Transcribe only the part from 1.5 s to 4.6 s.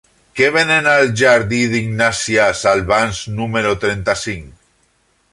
d'Ignàsia Salvans número trenta-cinc?